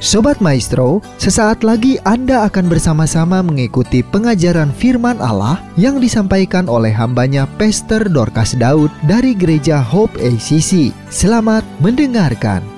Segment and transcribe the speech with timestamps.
[0.00, 7.44] Sobat Maestro, sesaat lagi Anda akan bersama-sama mengikuti pengajaran firman Allah yang disampaikan oleh hambanya
[7.60, 10.96] Pastor Dorcas Daud dari Gereja Hope ACC.
[11.12, 12.69] Selamat mendengarkan.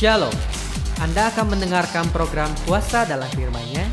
[0.00, 0.32] Shalom,
[1.04, 3.84] Anda akan mendengarkan program Puasa dalam firman-Nya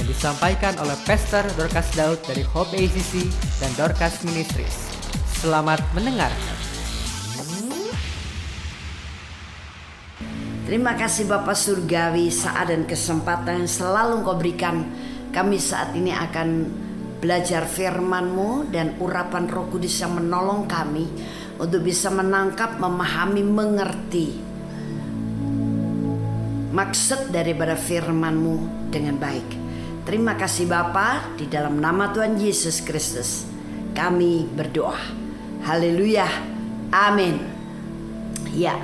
[0.00, 3.28] yang disampaikan oleh Pastor Dorcas Daud dari Hope ACC
[3.60, 4.88] dan Dorcas Ministries.
[5.36, 6.56] Selamat mendengarkan.
[10.64, 14.88] Terima kasih Bapak Surgawi saat dan kesempatan yang selalu Engkau berikan
[15.28, 16.48] Kami saat ini akan
[17.20, 21.04] belajar firman-Mu dan urapan roh kudus yang menolong kami
[21.60, 24.48] Untuk bisa menangkap, memahami, mengerti
[26.70, 29.48] maksud daripada firman-Mu dengan baik.
[30.06, 33.46] Terima kasih Bapa di dalam nama Tuhan Yesus Kristus.
[33.94, 34.98] Kami berdoa.
[35.66, 36.26] Haleluya.
[36.90, 37.36] Amin.
[38.54, 38.78] Ya.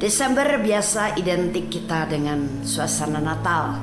[0.00, 3.78] Desember biasa identik kita dengan suasana Natal.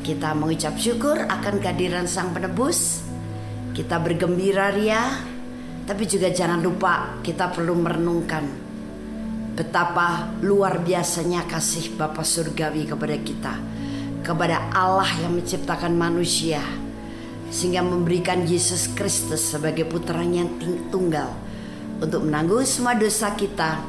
[0.00, 3.04] Kita mengucap syukur akan kehadiran Sang Penebus.
[3.76, 5.20] Kita bergembira ria,
[5.84, 8.65] tapi juga jangan lupa kita perlu merenungkan
[9.56, 13.54] betapa luar biasanya kasih Bapa Surgawi kepada kita,
[14.20, 16.60] kepada Allah yang menciptakan manusia,
[17.48, 20.52] sehingga memberikan Yesus Kristus sebagai putranya yang
[20.92, 21.32] tunggal
[22.04, 23.80] untuk menanggung semua dosa kita,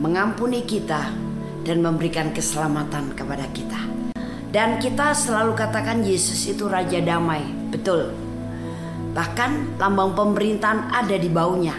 [0.00, 1.12] mengampuni kita,
[1.60, 3.80] dan memberikan keselamatan kepada kita.
[4.48, 8.16] Dan kita selalu katakan Yesus itu Raja Damai, betul.
[9.12, 11.76] Bahkan lambang pemerintahan ada di baunya.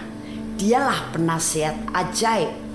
[0.57, 2.66] Dialah penasihat ajaib.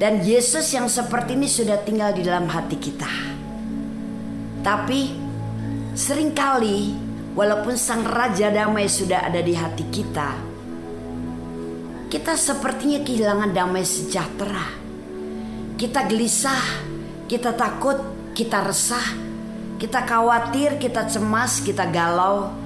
[0.00, 3.36] Dan Yesus yang seperti ini sudah tinggal di dalam hati kita.
[4.64, 5.12] Tapi
[5.92, 6.96] sering kali
[7.36, 10.40] walaupun sang Raja Damai sudah ada di hati kita,
[12.08, 14.72] kita sepertinya kehilangan damai sejahtera.
[15.76, 16.64] Kita gelisah,
[17.28, 18.00] kita takut,
[18.32, 19.04] kita resah,
[19.76, 22.56] kita khawatir, kita cemas, kita galau,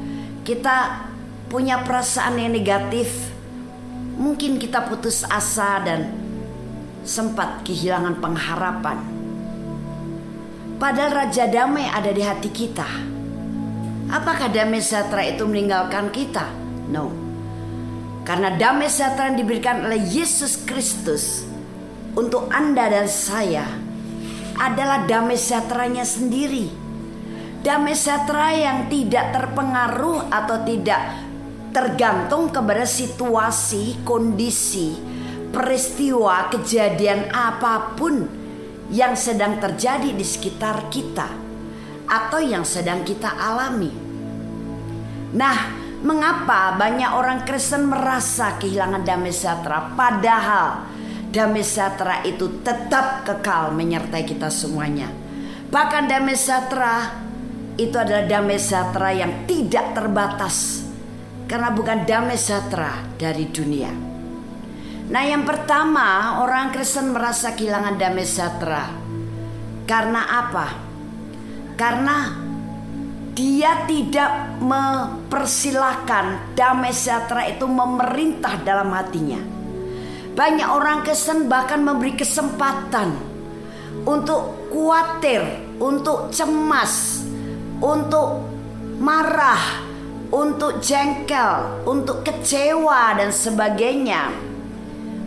[0.46, 1.10] kita
[1.50, 3.10] punya perasaan yang negatif.
[4.14, 6.23] Mungkin kita putus asa dan
[7.04, 8.98] sempat kehilangan pengharapan.
[10.80, 12.88] Padahal Raja Damai ada di hati kita.
[14.04, 16.44] Apakah damai sejahtera itu meninggalkan kita?
[16.92, 17.08] No.
[18.24, 21.44] Karena damai sejahtera yang diberikan oleh Yesus Kristus
[22.12, 23.64] untuk Anda dan saya
[24.60, 26.68] adalah damai sejahteranya sendiri.
[27.64, 31.00] Damai sejahtera yang tidak terpengaruh atau tidak
[31.72, 35.13] tergantung kepada situasi, kondisi,
[35.54, 38.26] peristiwa, kejadian apa pun
[38.90, 41.30] yang sedang terjadi di sekitar kita
[42.04, 43.88] atau yang sedang kita alami.
[45.34, 45.58] Nah,
[46.04, 50.84] mengapa banyak orang Kristen merasa kehilangan damai sejahtera padahal
[51.32, 55.08] damai sejahtera itu tetap kekal menyertai kita semuanya.
[55.72, 57.24] Bahkan damai sejahtera
[57.74, 60.86] itu adalah damai sejahtera yang tidak terbatas
[61.50, 64.13] karena bukan damai sejahtera dari dunia.
[65.04, 68.88] Nah, yang pertama, orang Kristen merasa kehilangan damai sejahtera.
[69.84, 70.66] Karena apa?
[71.76, 72.32] Karena
[73.36, 79.42] dia tidak mempersilahkan damai sejahtera itu memerintah dalam hatinya.
[80.32, 83.12] Banyak orang Kristen bahkan memberi kesempatan
[84.08, 85.44] untuk khawatir,
[85.84, 87.22] untuk cemas,
[87.78, 88.40] untuk
[88.98, 89.84] marah,
[90.32, 94.53] untuk jengkel, untuk kecewa dan sebagainya.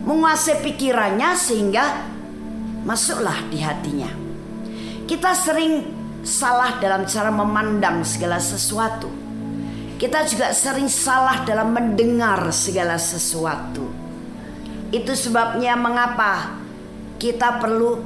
[0.08, 1.84] Menguasai pikirannya sehingga
[2.88, 4.08] masuklah di hatinya.
[5.04, 5.84] Kita sering
[6.24, 9.12] salah dalam cara memandang segala sesuatu.
[10.00, 13.84] Kita juga sering salah dalam mendengar segala sesuatu.
[14.88, 16.56] Itu sebabnya mengapa
[17.20, 18.00] kita perlu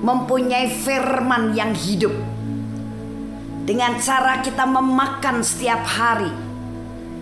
[0.00, 2.14] mempunyai firman yang hidup.
[3.68, 6.32] Dengan cara kita memakan setiap hari,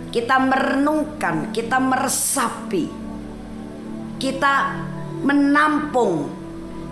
[0.09, 2.85] kita merenungkan, kita meresapi,
[4.17, 4.53] kita
[5.21, 6.33] menampung,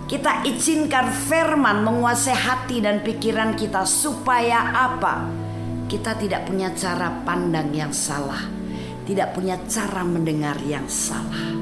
[0.06, 5.26] kita izinkan firman menguasai hati dan pikiran kita supaya apa?
[5.90, 8.46] Kita tidak punya cara pandang yang salah,
[9.02, 11.58] tidak punya cara mendengar yang salah.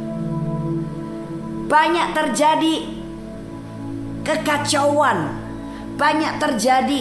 [1.67, 2.75] Banyak terjadi
[4.23, 5.19] kekacauan,
[5.97, 7.01] banyak terjadi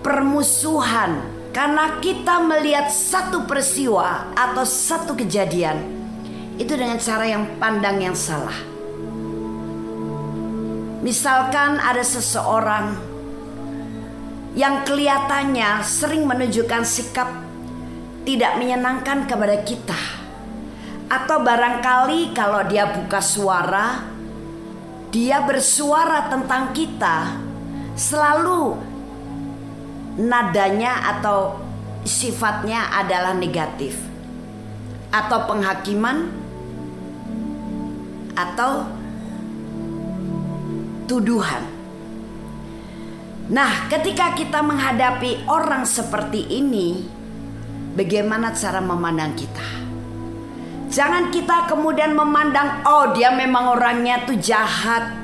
[0.00, 5.82] permusuhan karena kita melihat satu peristiwa atau satu kejadian
[6.60, 8.54] itu dengan cara yang pandang yang salah.
[11.00, 12.92] Misalkan ada seseorang
[14.52, 17.32] yang kelihatannya sering menunjukkan sikap
[18.28, 20.00] tidak menyenangkan kepada kita.
[21.10, 24.06] Atau barangkali kalau dia buka suara,
[25.10, 27.34] dia bersuara tentang kita
[27.98, 28.89] selalu
[30.20, 31.56] nadanya atau
[32.04, 33.96] sifatnya adalah negatif
[35.08, 36.28] atau penghakiman
[38.36, 38.86] atau
[41.08, 41.66] tuduhan.
[43.50, 47.02] Nah, ketika kita menghadapi orang seperti ini,
[47.98, 49.68] bagaimana cara memandang kita?
[50.90, 55.18] Jangan kita kemudian memandang, oh dia memang orangnya tuh jahat.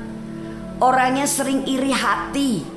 [0.83, 2.76] Orangnya sering iri hati.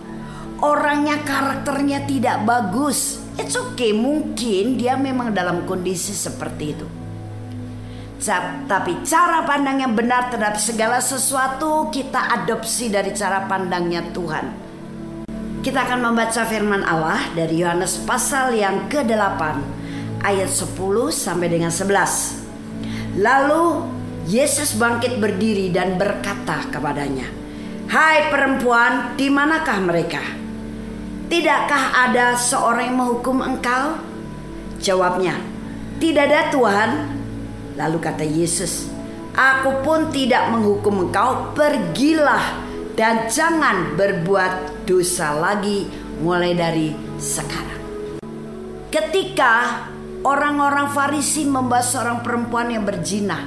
[0.61, 3.17] Orangnya karakternya tidak bagus.
[3.40, 6.87] It's okay, mungkin dia memang dalam kondisi seperti itu.
[8.69, 14.52] Tapi cara pandang yang benar terhadap segala sesuatu kita adopsi dari cara pandangnya Tuhan.
[15.64, 19.40] Kita akan membaca firman Allah dari Yohanes pasal yang ke-8
[20.21, 20.76] ayat 10
[21.09, 23.17] sampai dengan 11.
[23.17, 23.64] Lalu
[24.29, 27.25] Yesus bangkit berdiri dan berkata kepadanya,
[27.88, 30.40] "Hai perempuan, di manakah mereka?
[31.31, 34.03] Tidakkah ada seorang yang menghukum engkau?"
[34.83, 35.39] Jawabnya,
[36.03, 36.91] "Tidak ada, Tuhan."
[37.79, 38.91] Lalu kata Yesus,
[39.39, 41.55] "Aku pun tidak menghukum engkau.
[41.55, 42.67] Pergilah
[42.99, 45.87] dan jangan berbuat dosa lagi
[46.19, 46.91] mulai dari
[47.23, 47.79] sekarang."
[48.91, 49.87] Ketika
[50.27, 53.39] orang-orang Farisi membahas seorang perempuan yang berzina,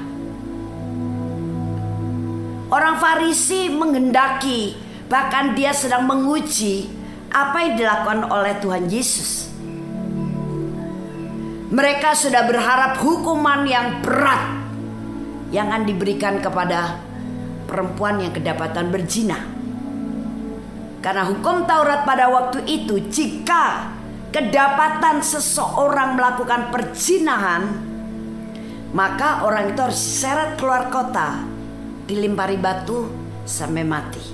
[2.71, 4.71] orang Farisi menghendaki,
[5.11, 7.02] bahkan dia sedang menguji
[7.33, 9.49] apa yang dilakukan oleh Tuhan Yesus.
[11.73, 14.61] Mereka sudah berharap hukuman yang berat
[15.49, 17.01] yang akan diberikan kepada
[17.65, 19.41] perempuan yang kedapatan berzina.
[21.01, 23.89] Karena hukum Taurat pada waktu itu jika
[24.29, 27.93] kedapatan seseorang melakukan perzinahan
[28.93, 31.41] maka orang itu harus seret keluar kota
[32.05, 33.09] dilimpari batu
[33.41, 34.32] sampai mati.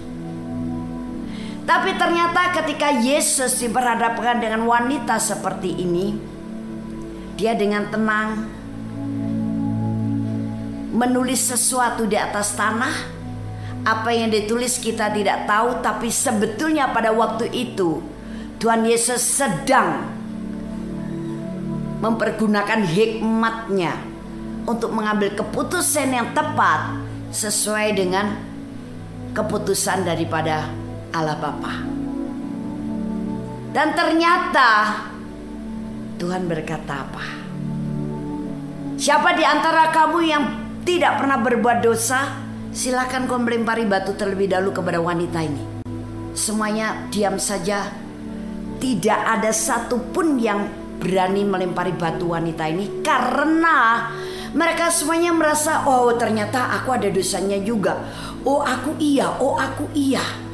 [1.70, 6.18] Tapi ternyata ketika Yesus diperhadapkan dengan wanita seperti ini,
[7.38, 8.50] dia dengan tenang
[10.90, 13.22] menulis sesuatu di atas tanah.
[13.86, 18.02] Apa yang ditulis kita tidak tahu, tapi sebetulnya pada waktu itu
[18.58, 20.10] Tuhan Yesus sedang
[22.02, 23.94] mempergunakan hikmatnya
[24.66, 26.98] untuk mengambil keputusan yang tepat
[27.30, 28.36] sesuai dengan
[29.38, 31.74] keputusan daripada Allah Bapa.
[33.70, 34.70] Dan ternyata
[36.20, 37.26] Tuhan berkata apa?
[39.00, 40.44] Siapa di antara kamu yang
[40.84, 42.50] tidak pernah berbuat dosa?
[42.70, 45.64] Silakan kau melempari batu terlebih dahulu kepada wanita ini.
[46.36, 47.88] Semuanya diam saja.
[48.80, 50.68] Tidak ada satupun yang
[51.00, 54.08] berani melempari batu wanita ini karena
[54.52, 58.02] mereka semuanya merasa oh ternyata aku ada dosanya juga.
[58.44, 60.49] Oh aku iya, oh aku iya.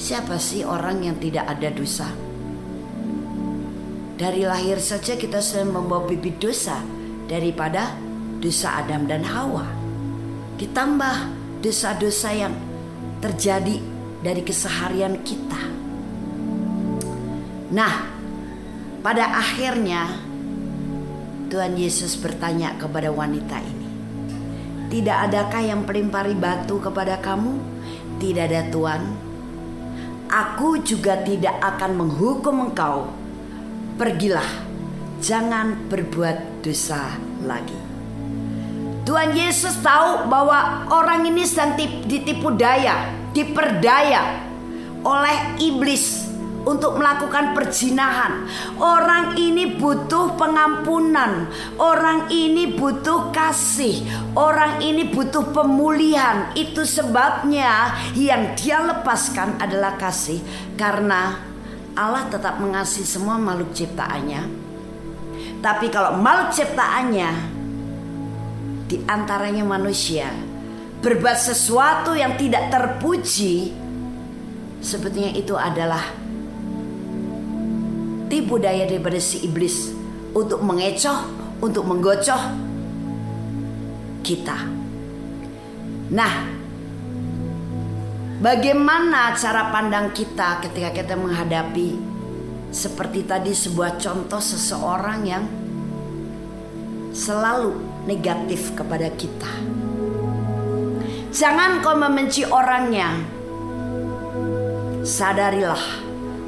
[0.00, 2.08] Siapa sih orang yang tidak ada dosa?
[4.16, 6.80] Dari lahir saja kita sudah membawa bibit dosa
[7.28, 7.92] daripada
[8.40, 9.68] dosa Adam dan Hawa.
[10.56, 11.16] Ditambah
[11.60, 12.56] dosa-dosa yang
[13.20, 13.76] terjadi
[14.24, 15.68] dari keseharian kita.
[17.68, 18.08] Nah,
[19.04, 20.16] pada akhirnya
[21.52, 23.88] Tuhan Yesus bertanya kepada wanita ini.
[24.88, 27.60] Tidak adakah yang pelempari batu kepada kamu?
[28.16, 29.29] Tidak ada Tuhan.
[30.30, 33.10] Aku juga tidak akan menghukum engkau.
[33.98, 34.46] Pergilah,
[35.18, 37.74] jangan berbuat dosa lagi.
[39.02, 44.38] Tuhan Yesus tahu bahwa orang ini sedang tip- ditipu daya, diperdaya
[45.02, 46.29] oleh iblis
[46.70, 48.46] untuk melakukan perzinahan.
[48.78, 51.50] Orang ini butuh pengampunan,
[51.82, 54.06] orang ini butuh kasih,
[54.38, 56.54] orang ini butuh pemulihan.
[56.54, 60.38] Itu sebabnya yang dia lepaskan adalah kasih
[60.78, 61.42] karena
[61.98, 64.42] Allah tetap mengasihi semua makhluk ciptaannya.
[65.58, 67.30] Tapi kalau makhluk ciptaannya
[68.86, 70.30] di antaranya manusia
[71.00, 73.72] berbuat sesuatu yang tidak terpuji,
[74.80, 76.29] sebetulnya itu adalah
[78.30, 79.90] tipu daya daripada si iblis
[80.30, 81.26] untuk mengecoh,
[81.58, 82.38] untuk menggocoh
[84.22, 84.56] kita.
[86.14, 86.34] Nah,
[88.38, 91.98] bagaimana cara pandang kita ketika kita menghadapi
[92.70, 95.44] seperti tadi sebuah contoh seseorang yang
[97.10, 97.74] selalu
[98.06, 99.50] negatif kepada kita.
[101.30, 103.10] Jangan kau membenci orangnya.
[105.02, 105.82] Sadarilah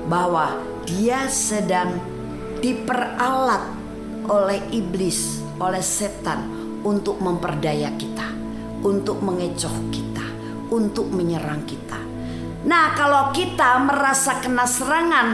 [0.06, 1.98] bahwa dia sedang
[2.62, 3.74] diperalat
[4.26, 6.46] oleh iblis, oleh setan
[6.82, 8.28] untuk memperdaya kita,
[8.86, 10.26] untuk mengecoh kita,
[10.70, 11.98] untuk menyerang kita.
[12.62, 15.28] Nah, kalau kita merasa kena serangan,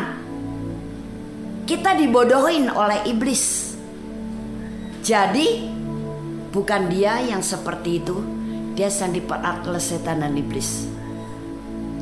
[1.68, 3.76] kita dibodohin oleh iblis.
[5.04, 5.68] Jadi,
[6.48, 8.16] bukan dia yang seperti itu,
[8.72, 10.97] dia sedang diperalat oleh setan dan iblis.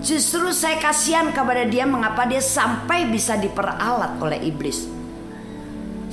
[0.07, 4.87] Justru saya kasihan kepada dia mengapa dia sampai bisa diperalat oleh iblis.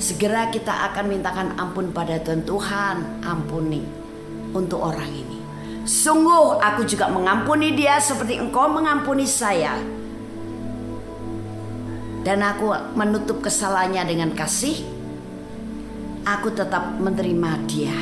[0.02, 3.86] Segera kita akan mintakan ampun pada Tuhan Tuhan, ampuni
[4.50, 5.38] untuk orang ini.
[5.86, 9.78] Sungguh aku juga mengampuni dia seperti engkau mengampuni saya.
[12.26, 14.82] Dan aku menutup kesalahannya dengan kasih.
[16.26, 17.94] Aku tetap menerima dia.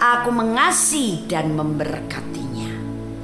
[0.00, 2.47] Aku mengasihi dan memberkatinya.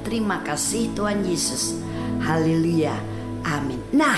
[0.05, 1.81] Terima kasih Tuhan Yesus.
[2.21, 2.93] Haleluya.
[3.41, 3.81] Amin.
[3.89, 4.13] Nah,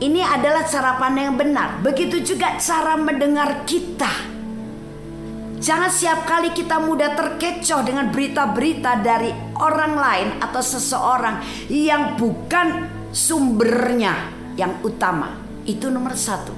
[0.00, 1.84] ini adalah cara pandang yang benar.
[1.84, 4.08] Begitu juga cara mendengar kita.
[5.62, 12.88] Jangan setiap kali kita mudah terkecoh dengan berita-berita dari orang lain atau seseorang yang bukan
[13.12, 14.16] sumbernya
[14.56, 15.38] yang utama.
[15.68, 16.56] Itu nomor satu.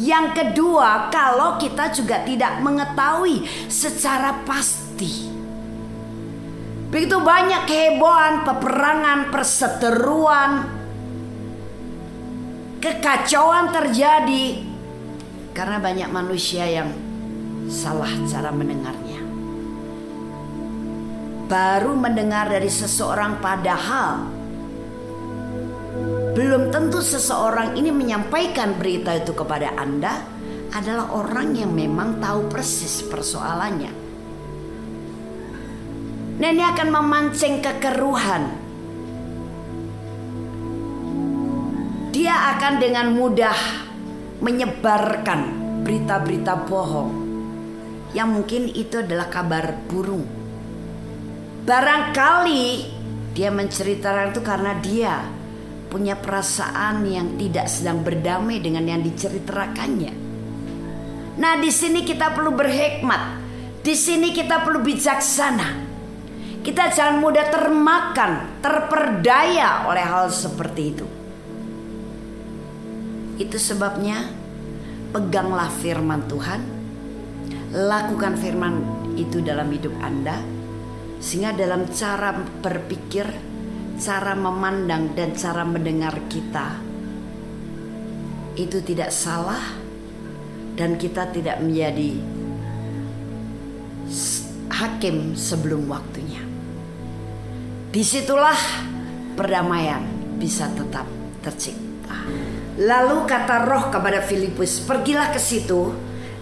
[0.00, 5.31] Yang kedua, kalau kita juga tidak mengetahui secara pasti.
[6.92, 10.50] Begitu banyak kehebohan, peperangan, perseteruan,
[12.84, 14.60] kekacauan terjadi
[15.56, 16.92] karena banyak manusia yang
[17.72, 19.24] salah cara mendengarnya.
[21.48, 24.28] Baru mendengar dari seseorang padahal
[26.36, 30.20] belum tentu seseorang ini menyampaikan berita itu kepada Anda
[30.76, 34.01] adalah orang yang memang tahu persis persoalannya.
[36.42, 38.50] Nah ini akan memancing kekeruhan.
[42.10, 43.54] Dia akan dengan mudah
[44.42, 45.40] menyebarkan
[45.86, 47.14] berita-berita bohong
[48.10, 50.26] yang mungkin itu adalah kabar burung.
[51.62, 52.90] Barangkali
[53.38, 55.22] dia menceritakan itu karena dia
[55.94, 60.10] punya perasaan yang tidak sedang berdamai dengan yang diceritakannya.
[61.38, 63.38] Nah, di sini kita perlu berhikmat.
[63.78, 65.91] Di sini kita perlu bijaksana.
[66.62, 71.06] Kita jangan mudah termakan, terperdaya oleh hal seperti itu.
[73.42, 74.30] Itu sebabnya
[75.10, 76.60] peganglah firman Tuhan,
[77.74, 78.74] lakukan firman
[79.18, 80.38] itu dalam hidup Anda,
[81.18, 83.26] sehingga dalam cara berpikir,
[83.98, 86.78] cara memandang, dan cara mendengar kita
[88.54, 89.74] itu tidak salah,
[90.78, 92.22] dan kita tidak menjadi
[94.70, 96.51] hakim sebelum waktunya.
[97.92, 98.56] Di situlah
[99.36, 100.00] perdamaian
[100.40, 101.04] bisa tetap
[101.44, 102.24] tercipta.
[102.80, 105.92] Lalu kata roh kepada Filipus, pergilah ke situ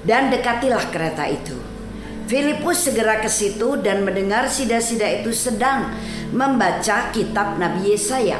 [0.06, 1.58] dan dekatilah kereta itu.
[2.30, 5.90] Filipus segera ke situ dan mendengar sida-sida itu sedang
[6.30, 8.38] membaca kitab Nabi Yesaya.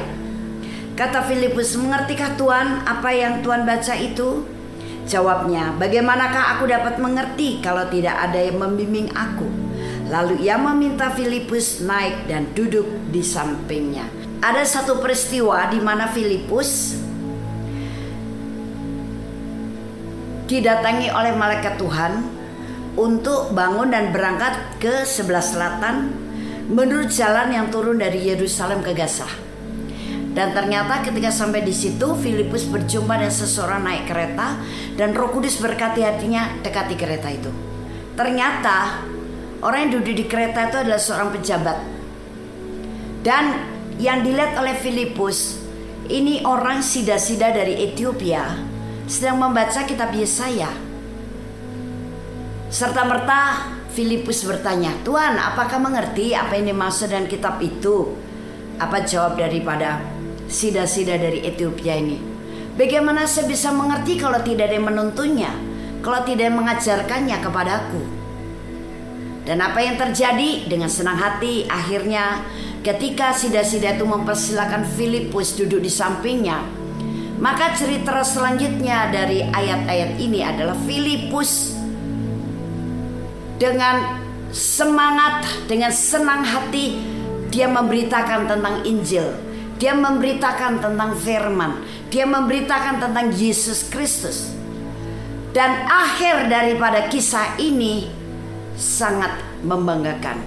[0.95, 4.47] Kata Filipus, mengertikah Tuhan apa yang Tuhan baca itu?
[5.03, 9.60] Jawabnya, bagaimanakah aku dapat mengerti kalau tidak ada yang membimbing aku?
[10.11, 12.83] Lalu ia meminta Filipus naik dan duduk
[13.15, 14.03] di sampingnya.
[14.43, 16.99] Ada satu peristiwa di mana Filipus
[20.51, 22.27] didatangi oleh malaikat Tuhan
[22.99, 26.11] untuk bangun dan berangkat ke sebelah selatan
[26.67, 29.31] menurut jalan yang turun dari Yerusalem ke Gaza.
[30.31, 34.59] Dan ternyata ketika sampai di situ Filipus berjumpa dengan seseorang naik kereta
[34.99, 37.51] dan Roh Kudus berkati hatinya dekati kereta itu.
[38.15, 39.07] Ternyata
[39.61, 41.77] orang yang duduk di kereta itu adalah seorang pejabat.
[43.21, 43.45] Dan
[44.01, 45.61] yang dilihat oleh Filipus
[46.09, 48.57] ini orang sida-sida dari Ethiopia
[49.05, 50.69] sedang membaca kitab Yesaya.
[52.71, 58.15] Serta merta Filipus bertanya, Tuhan apakah mengerti apa yang dimaksud dengan kitab itu?
[58.79, 59.99] Apa jawab daripada
[60.47, 62.17] sida-sida dari Ethiopia ini?
[62.79, 65.51] Bagaimana saya bisa mengerti kalau tidak ada yang menuntunnya?
[65.99, 68.20] Kalau tidak mengajarkannya kepadaku?
[69.51, 72.39] Dan apa yang terjadi dengan senang hati akhirnya
[72.87, 76.63] ketika sida-sida itu mempersilahkan Filipus duduk di sampingnya
[77.41, 81.73] maka cerita selanjutnya dari ayat-ayat ini adalah Filipus
[83.57, 84.21] dengan
[84.53, 87.01] semangat, dengan senang hati
[87.49, 89.25] dia memberitakan tentang Injil.
[89.81, 91.81] Dia memberitakan tentang firman.
[92.13, 94.53] Dia memberitakan tentang Yesus Kristus.
[95.49, 98.20] Dan akhir daripada kisah ini
[98.81, 100.41] sangat membanggakan.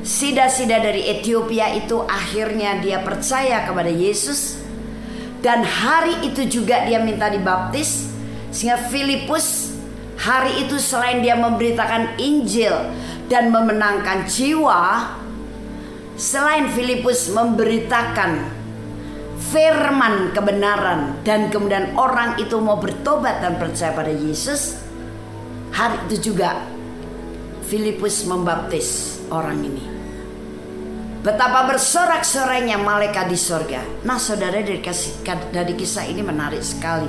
[0.00, 4.64] Sida-sida dari Ethiopia itu akhirnya dia percaya kepada Yesus
[5.44, 8.08] dan hari itu juga dia minta dibaptis
[8.48, 9.76] sehingga Filipus
[10.16, 12.72] hari itu selain dia memberitakan Injil
[13.28, 15.16] dan memenangkan jiwa
[16.16, 18.40] selain Filipus memberitakan
[19.52, 24.80] firman kebenaran dan kemudian orang itu mau bertobat dan percaya pada Yesus
[25.72, 26.69] hari itu juga
[27.70, 30.00] Filipus membaptis orang ini
[31.20, 33.84] Betapa bersorak-sorainya malaikat di sorga.
[34.08, 34.80] Nah saudara dari,
[35.52, 37.04] dari kisah ini menarik sekali.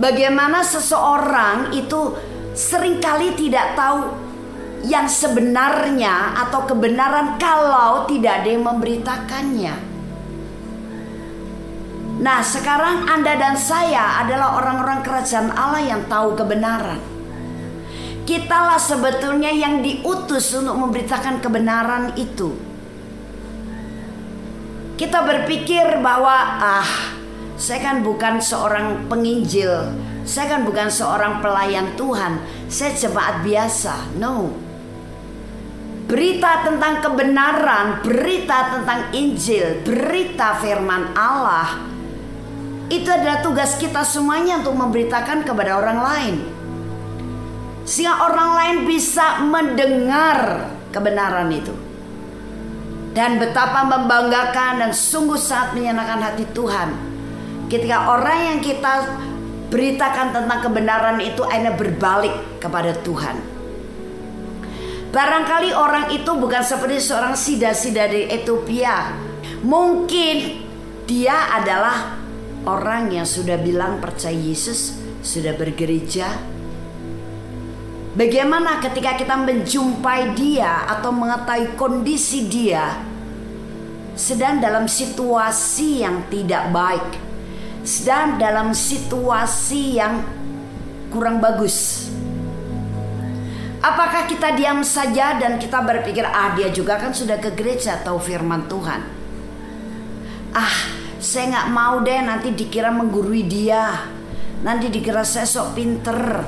[0.00, 2.16] Bagaimana seseorang itu
[2.56, 4.16] sering kali tidak tahu
[4.88, 9.74] yang sebenarnya atau kebenaran kalau tidak ada yang memberitakannya.
[12.16, 17.11] Nah sekarang Anda dan saya adalah orang-orang kerajaan Allah yang tahu kebenaran.
[18.22, 22.54] Kitalah sebetulnya yang diutus untuk memberitakan kebenaran itu.
[24.94, 26.90] Kita berpikir bahwa ah,
[27.58, 29.90] saya kan bukan seorang penginjil,
[30.22, 32.38] saya kan bukan seorang pelayan Tuhan,
[32.70, 34.14] saya jemaat biasa.
[34.22, 34.54] No.
[36.06, 41.92] Berita tentang kebenaran, berita tentang Injil, berita firman Allah
[42.92, 46.34] itu adalah tugas kita semuanya untuk memberitakan kepada orang lain.
[47.92, 51.76] Sehingga orang lain bisa mendengar kebenaran itu.
[53.12, 56.88] Dan betapa membanggakan dan sungguh sangat menyenangkan hati Tuhan.
[57.68, 59.12] Ketika orang yang kita
[59.68, 62.32] beritakan tentang kebenaran itu akhirnya berbalik
[62.64, 63.36] kepada Tuhan.
[65.12, 69.12] Barangkali orang itu bukan seperti seorang sida-sida dari Ethiopia.
[69.60, 70.36] Mungkin
[71.04, 72.16] dia adalah
[72.64, 76.32] orang yang sudah bilang percaya Yesus, sudah bergereja,
[78.12, 83.00] Bagaimana ketika kita menjumpai dia atau mengetahui kondisi dia
[84.12, 87.08] sedang dalam situasi yang tidak baik,
[87.80, 90.20] sedang dalam situasi yang
[91.08, 92.08] kurang bagus.
[93.80, 98.20] Apakah kita diam saja dan kita berpikir ah dia juga kan sudah ke gereja tahu
[98.20, 99.00] firman Tuhan.
[100.52, 100.76] Ah
[101.16, 104.04] saya nggak mau deh nanti dikira menggurui dia,
[104.60, 106.44] nanti dikira saya sok pinter,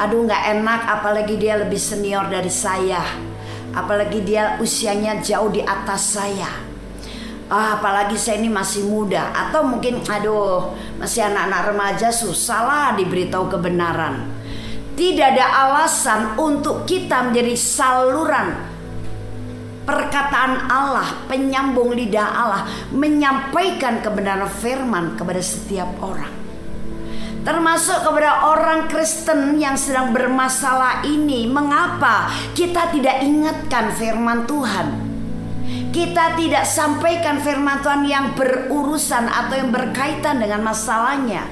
[0.00, 3.04] Aduh nggak enak apalagi dia lebih senior dari saya.
[3.76, 6.48] Apalagi dia usianya jauh di atas saya.
[7.52, 13.52] Ah, apalagi saya ini masih muda atau mungkin aduh masih anak-anak remaja susah lah diberitahu
[13.52, 14.24] kebenaran.
[14.96, 18.48] Tidak ada alasan untuk kita menjadi saluran
[19.84, 22.62] perkataan Allah, penyambung lidah Allah,
[22.94, 26.39] menyampaikan kebenaran firman kepada setiap orang
[27.40, 31.48] termasuk kepada orang Kristen yang sedang bermasalah ini.
[31.48, 34.86] Mengapa kita tidak ingatkan firman Tuhan?
[35.90, 41.46] Kita tidak sampaikan firman Tuhan yang berurusan atau yang berkaitan dengan masalahnya.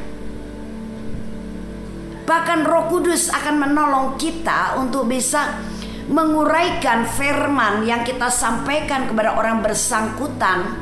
[2.29, 5.59] Bahkan Roh Kudus akan menolong kita untuk bisa
[6.13, 10.77] menguraikan firman yang kita sampaikan kepada orang bersangkutan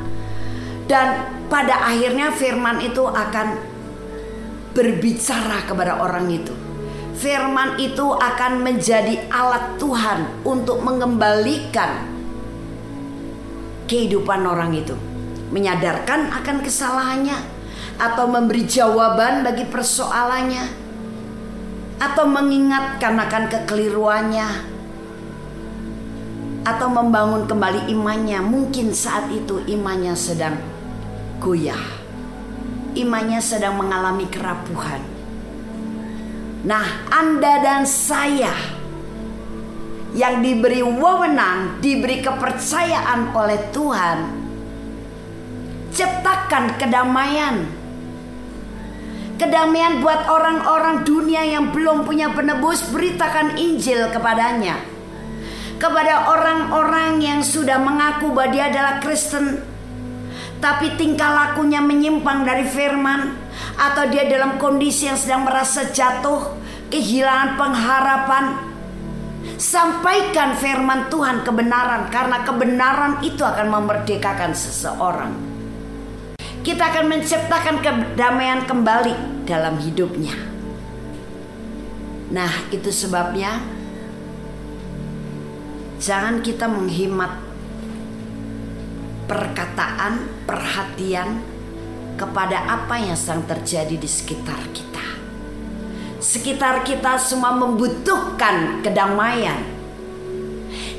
[0.87, 3.66] dan pada akhirnya firman itu akan
[4.77, 6.53] berbicara kepada orang itu.
[7.17, 12.05] Firman itu akan menjadi alat Tuhan untuk mengembalikan
[13.89, 14.93] kehidupan orang itu,
[15.49, 17.41] menyadarkan akan kesalahannya,
[17.97, 20.69] atau memberi jawaban bagi persoalannya,
[21.97, 24.49] atau mengingatkan akan kekeliruannya,
[26.69, 28.45] atau membangun kembali imannya.
[28.45, 30.53] Mungkin saat itu imannya sedang
[31.41, 32.06] goyah
[33.01, 35.01] imannya sedang mengalami kerapuhan.
[36.65, 38.51] Nah, Anda dan saya
[40.17, 44.17] yang diberi wewenang, diberi kepercayaan oleh Tuhan,
[45.93, 47.55] ciptakan kedamaian.
[49.37, 54.81] Kedamaian buat orang-orang dunia yang belum punya penebus, beritakan Injil kepadanya.
[55.77, 59.61] Kepada orang-orang yang sudah mengaku bahwa dia adalah Kristen,
[60.57, 63.37] tapi tingkah lakunya menyimpang dari firman
[63.77, 66.57] atau dia dalam kondisi yang sedang merasa jatuh,
[66.89, 68.45] kehilangan pengharapan,
[69.61, 75.33] sampaikan firman Tuhan kebenaran karena kebenaran itu akan memerdekakan seseorang.
[76.65, 80.35] Kita akan menciptakan kedamaian kembali dalam hidupnya.
[82.27, 83.63] Nah, itu sebabnya
[85.95, 87.46] jangan kita menghemat
[89.27, 91.43] perkataan, perhatian
[92.17, 95.05] kepada apa yang sedang terjadi di sekitar kita.
[96.17, 99.61] Sekitar kita semua membutuhkan kedamaian.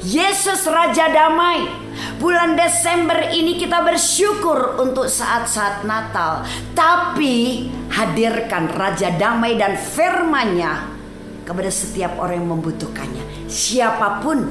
[0.05, 1.91] Yesus Raja Damai.
[2.23, 6.47] Bulan Desember ini kita bersyukur untuk saat-saat Natal.
[6.75, 10.87] Tapi hadirkan Raja Damai dan firman-Nya
[11.43, 13.51] kepada setiap orang yang membutuhkannya.
[13.51, 14.47] Siapa pun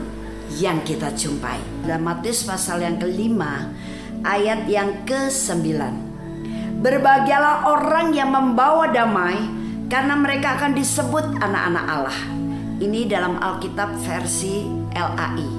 [0.58, 1.86] yang kita jumpai.
[1.86, 3.70] Dalam Matius pasal yang kelima
[4.26, 5.66] ayat yang ke-9.
[6.78, 9.38] Berbahagialah orang yang membawa damai
[9.90, 12.20] karena mereka akan disebut anak-anak Allah.
[12.78, 14.62] Ini dalam Alkitab versi
[14.94, 15.50] LAI.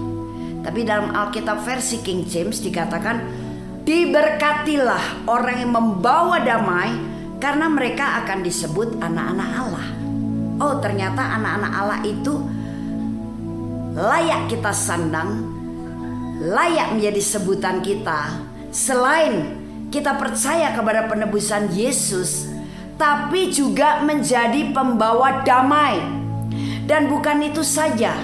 [0.62, 3.16] Tapi dalam Alkitab versi King James dikatakan
[3.82, 6.92] diberkatilah orang yang membawa damai
[7.42, 9.86] karena mereka akan disebut anak-anak Allah.
[10.58, 12.57] Oh, ternyata anak-anak Allah itu
[13.98, 15.42] layak kita sandang,
[16.38, 18.46] layak menjadi sebutan kita.
[18.70, 19.58] Selain
[19.90, 22.46] kita percaya kepada penebusan Yesus,
[22.94, 25.98] tapi juga menjadi pembawa damai.
[26.86, 28.14] Dan bukan itu saja,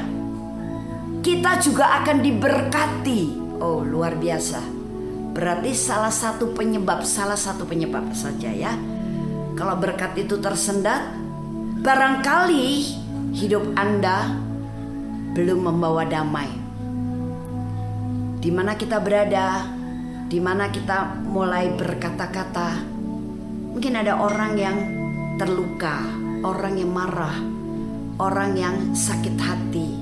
[1.26, 3.20] kita juga akan diberkati.
[3.58, 4.62] Oh, luar biasa.
[5.34, 8.70] Berarti salah satu penyebab, salah satu penyebab saja ya.
[9.58, 11.02] Kalau berkat itu tersendat,
[11.82, 12.66] barangkali
[13.34, 14.43] hidup Anda
[15.34, 16.46] belum membawa damai.
[18.38, 19.66] Di mana kita berada,
[20.30, 22.78] di mana kita mulai berkata-kata,
[23.74, 24.76] mungkin ada orang yang
[25.34, 26.06] terluka,
[26.46, 27.34] orang yang marah,
[28.22, 29.98] orang yang sakit hati,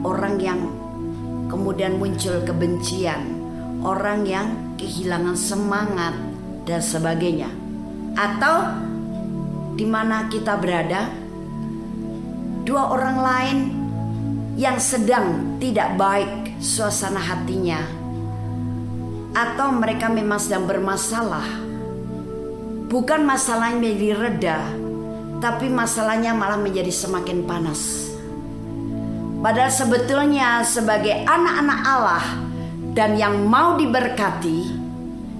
[0.00, 0.60] orang yang
[1.52, 3.20] kemudian muncul kebencian,
[3.84, 6.16] orang yang kehilangan semangat
[6.64, 7.52] dan sebagainya.
[8.16, 8.72] Atau
[9.76, 11.12] di mana kita berada,
[12.64, 13.81] dua orang lain
[14.58, 18.02] yang sedang tidak baik suasana hatinya
[19.32, 21.44] atau mereka memang sedang bermasalah.
[22.92, 24.60] Bukan masalahnya menjadi reda,
[25.40, 28.12] tapi masalahnya malah menjadi semakin panas.
[29.40, 32.24] Padahal sebetulnya sebagai anak-anak Allah
[32.92, 34.58] dan yang mau diberkati,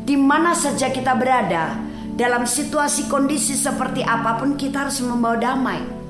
[0.03, 1.77] di mana saja kita berada,
[2.17, 6.02] dalam situasi kondisi seperti apa pun kita harus membawa damai.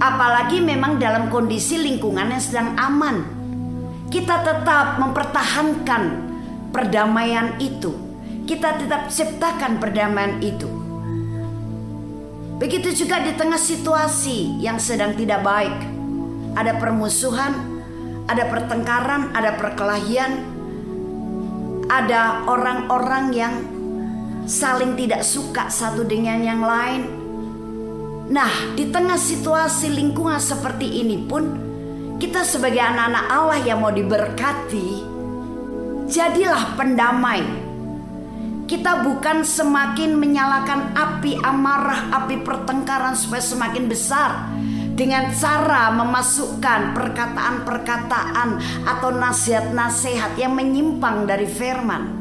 [0.00, 3.20] Apalagi memang dalam kondisi lingkungan yang sedang aman.
[4.08, 6.02] Kita tetap mempertahankan
[6.72, 7.92] perdamaian itu.
[8.48, 10.66] Kita tetap ciptakan perdamaian itu.
[12.56, 15.76] Begitu juga di tengah situasi yang sedang tidak baik.
[16.56, 17.52] Ada permusuhan,
[18.24, 20.48] ada pertengkaran, ada perkelahian.
[21.92, 23.54] Ada orang-orang yang
[24.48, 27.19] saling tidak suka satu dengan yang lain.
[28.30, 31.50] Nah, di tengah situasi lingkungan seperti ini pun
[32.22, 35.02] kita sebagai anak-anak Allah yang mau diberkati,
[36.06, 37.42] jadilah pendamai.
[38.70, 44.46] Kita bukan semakin menyalakan api amarah, api pertengkaran supaya semakin besar
[44.94, 48.48] dengan cara memasukkan perkataan-perkataan
[48.86, 52.14] atau nasihat-nasihat yang menyimpang dari firman.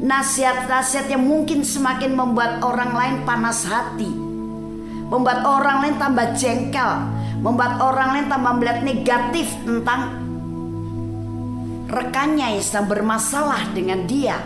[0.00, 4.21] Nasihat-nasihat yang mungkin semakin membuat orang lain panas hati,
[5.12, 6.90] membuat orang lain tambah jengkel,
[7.44, 10.16] membuat orang lain tambah melihat negatif tentang
[11.92, 14.40] rekannya yang sedang bermasalah dengan dia.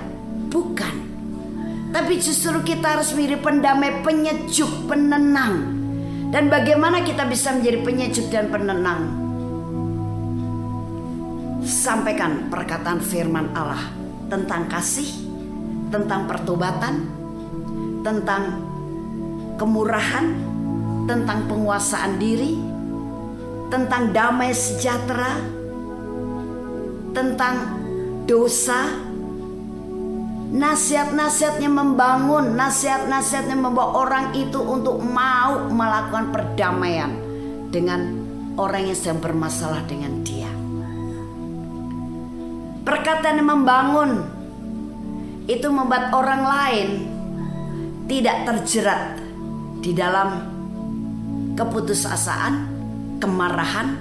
[0.50, 1.06] Bukan.
[1.94, 5.78] Tapi justru kita harus menjadi pendamai, penyejuk, penenang.
[6.34, 9.22] Dan bagaimana kita bisa menjadi penyejuk dan penenang?
[11.62, 13.86] Sampaikan perkataan firman Allah
[14.26, 15.06] tentang kasih,
[15.94, 17.06] tentang pertobatan,
[18.02, 18.42] tentang
[19.56, 20.45] kemurahan,
[21.06, 22.58] tentang penguasaan diri,
[23.70, 25.38] tentang damai sejahtera,
[27.14, 27.54] tentang
[28.26, 28.90] dosa,
[30.50, 37.14] nasihat-nasihatnya membangun, nasihat-nasihatnya membawa orang itu untuk mau melakukan perdamaian
[37.70, 38.26] dengan
[38.58, 40.50] orang yang sedang bermasalah dengan dia.
[42.86, 44.10] Perkataan yang membangun
[45.46, 46.88] itu membuat orang lain
[48.06, 49.18] tidak terjerat
[49.82, 50.55] di dalam
[51.56, 52.54] keputusasaan,
[53.18, 53.96] kemarahan,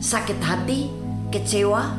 [0.00, 0.88] sakit hati,
[1.28, 1.92] kecewa,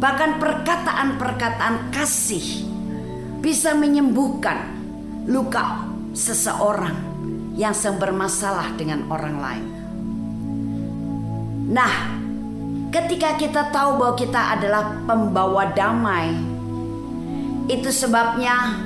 [0.00, 2.66] bahkan perkataan-perkataan kasih
[3.38, 4.74] bisa menyembuhkan
[5.28, 6.96] luka seseorang
[7.54, 9.66] yang sedang bermasalah dengan orang lain.
[11.72, 11.92] Nah,
[12.90, 16.32] ketika kita tahu bahwa kita adalah pembawa damai,
[17.70, 18.82] itu sebabnya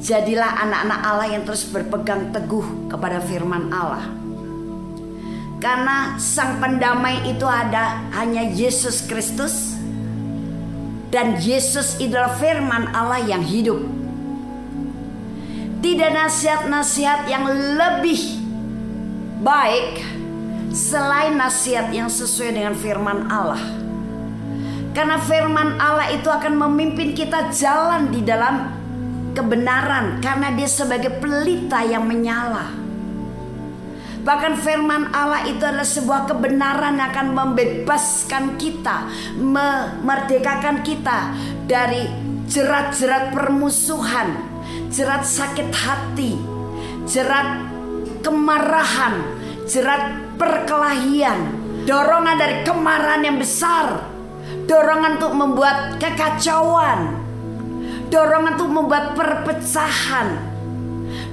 [0.00, 4.23] jadilah anak-anak Allah yang terus berpegang teguh kepada firman Allah.
[5.64, 9.72] Karena sang pendamai itu ada hanya Yesus Kristus
[11.08, 13.80] dan Yesus adalah firman Allah yang hidup.
[15.80, 17.48] Tidak nasihat-nasihat yang
[17.80, 18.44] lebih
[19.40, 20.04] baik
[20.68, 23.64] selain nasihat yang sesuai dengan firman Allah.
[24.92, 28.68] Karena firman Allah itu akan memimpin kita jalan di dalam
[29.32, 32.83] kebenaran karena dia sebagai pelita yang menyala.
[34.24, 39.04] Bahkan firman Allah itu adalah sebuah kebenaran yang akan membebaskan kita,
[39.36, 41.36] memerdekakan kita
[41.68, 42.08] dari
[42.48, 44.32] jerat-jerat permusuhan,
[44.88, 46.40] jerat sakit hati,
[47.04, 47.68] jerat
[48.24, 49.20] kemarahan,
[49.68, 51.52] jerat perkelahian,
[51.84, 54.08] dorongan dari kemarahan yang besar,
[54.64, 57.12] dorongan untuk membuat kekacauan,
[58.08, 60.32] dorongan untuk membuat perpecahan,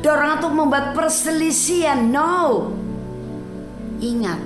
[0.03, 2.11] dorongan untuk membuat perselisihan.
[2.11, 2.80] No,
[4.01, 4.41] ingat,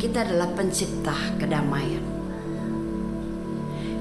[0.00, 2.00] kita adalah pencipta kedamaian.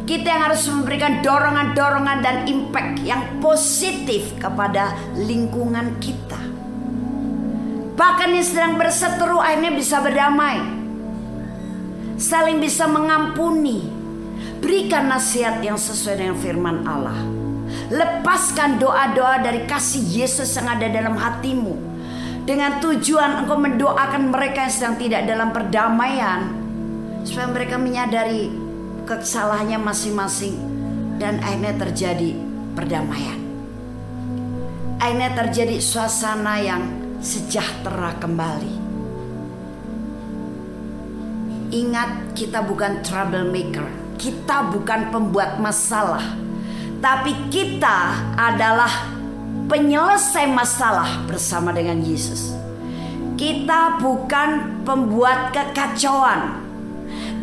[0.08, 6.40] Kita yang harus memberikan dorongan-dorongan dan impact yang positif kepada lingkungan kita.
[7.94, 10.64] Bahkan yang sedang berseteru akhirnya bisa berdamai.
[12.18, 13.86] Saling bisa mengampuni.
[14.64, 17.20] Berikan nasihat yang sesuai dengan firman Allah.
[17.94, 21.89] Lepaskan doa-doa dari kasih Yesus yang ada dalam hatimu.
[22.50, 26.50] Dengan tujuan engkau mendoakan mereka yang sedang tidak dalam perdamaian.
[27.22, 28.50] Supaya mereka menyadari
[29.06, 30.58] kesalahannya masing-masing.
[31.22, 32.34] Dan akhirnya terjadi
[32.74, 33.38] perdamaian.
[34.98, 36.82] Akhirnya terjadi suasana yang
[37.22, 38.76] sejahtera kembali.
[41.70, 43.86] Ingat, kita bukan troublemaker,
[44.18, 46.34] kita bukan pembuat masalah,
[46.98, 49.19] tapi kita adalah
[49.70, 52.58] penyelesai masalah bersama dengan Yesus.
[53.38, 56.60] Kita bukan pembuat kekacauan,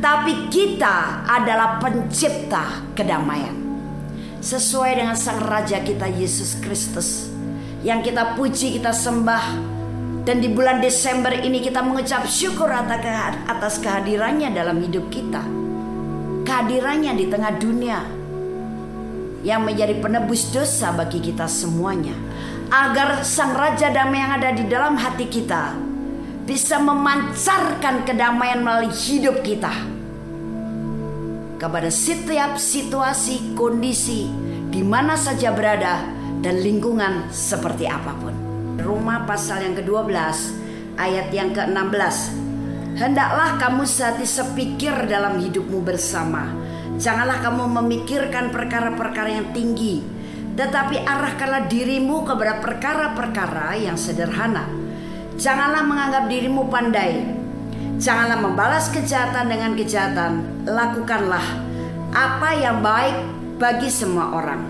[0.03, 3.55] tapi kita adalah pencipta kedamaian.
[4.43, 7.33] Sesuai dengan Sang Raja kita Yesus Kristus
[7.81, 9.75] yang kita puji, kita sembah.
[10.27, 15.39] Dan di bulan Desember ini kita mengucap syukur atas kehadirannya dalam hidup kita.
[16.43, 18.16] Kehadirannya di tengah dunia
[19.43, 22.15] yang menjadi penebus dosa bagi kita semuanya.
[22.73, 25.77] Agar sang Raja Damai yang ada di dalam hati kita
[26.47, 29.75] bisa memancarkan kedamaian melalui hidup kita.
[31.59, 34.31] Kepada setiap situasi, kondisi,
[34.71, 36.07] di mana saja berada,
[36.45, 38.35] dan lingkungan seperti apa pun.
[38.79, 40.15] Roma pasal yang ke-12
[40.95, 42.17] ayat yang ke-16.
[42.97, 46.49] Hendaklah kamu sehati sepikir dalam hidupmu bersama.
[46.97, 50.01] Janganlah kamu memikirkan perkara-perkara yang tinggi,
[50.57, 54.65] tetapi arahkanlah dirimu kepada perkara-perkara yang sederhana.
[55.37, 57.21] Janganlah menganggap dirimu pandai.
[58.01, 60.33] Janganlah membalas kejahatan dengan kejahatan.
[60.65, 61.45] Lakukanlah
[62.17, 63.17] apa yang baik
[63.61, 64.65] bagi semua orang.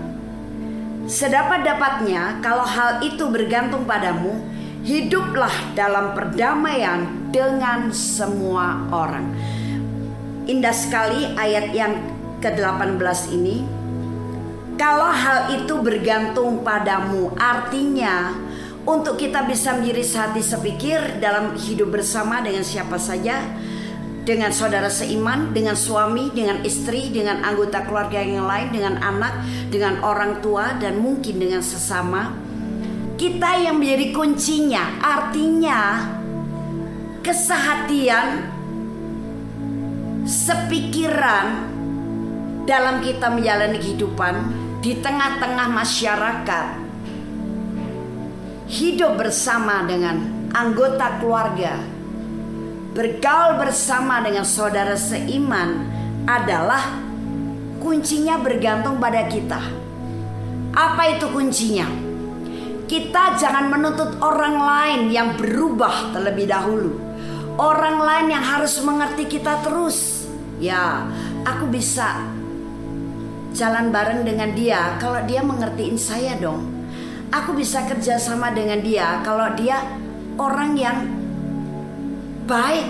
[1.07, 4.43] Sedapat dapatnya, kalau hal itu bergantung padamu,
[4.83, 9.31] hiduplah dalam perdamaian dengan semua orang.
[10.47, 13.65] Indah sekali ayat yang ke-18 ini.
[14.77, 18.37] Kalau hal itu bergantung padamu, artinya
[18.85, 23.41] untuk kita bisa menjadi hati sepikir dalam hidup bersama dengan siapa saja,
[24.21, 29.33] dengan saudara seiman, dengan suami, dengan istri, dengan anggota keluarga yang lain, dengan anak,
[29.73, 32.37] dengan orang tua, dan mungkin dengan sesama.
[33.17, 36.05] Kita yang menjadi kuncinya, artinya
[37.25, 38.45] kesehatian,
[40.21, 41.76] sepikiran
[42.67, 44.35] dalam kita menjalani kehidupan
[44.83, 46.67] di tengah-tengah masyarakat,
[48.67, 51.79] hidup bersama dengan anggota keluarga,
[52.91, 55.87] bergaul bersama dengan saudara seiman
[56.27, 56.99] adalah
[57.79, 59.63] kuncinya bergantung pada kita.
[60.75, 61.87] Apa itu kuncinya?
[62.83, 66.99] Kita jangan menuntut orang lain yang berubah terlebih dahulu.
[67.55, 70.27] Orang lain yang harus mengerti kita terus.
[70.59, 71.07] Ya,
[71.43, 72.36] aku bisa
[73.57, 76.77] jalan bareng dengan dia kalau dia mengertiin saya dong.
[77.33, 79.81] Aku bisa kerja sama dengan dia kalau dia
[80.37, 80.97] orang yang
[82.45, 82.85] baik,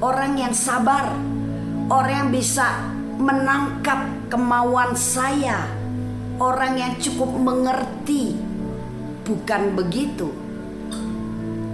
[0.00, 1.12] orang yang sabar,
[1.92, 2.80] orang yang bisa
[3.20, 5.68] menangkap kemauan saya,
[6.40, 8.32] orang yang cukup mengerti.
[9.26, 10.30] Bukan begitu,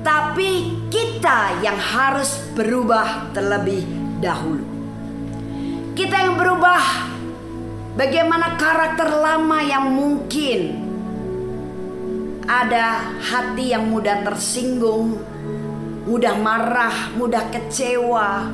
[0.03, 3.87] tapi kita yang harus berubah terlebih
[4.19, 4.65] dahulu.
[5.93, 6.81] Kita yang berubah,
[7.97, 10.61] bagaimana karakter lama yang mungkin
[12.49, 15.21] ada hati yang mudah tersinggung,
[16.05, 18.51] mudah marah, mudah kecewa,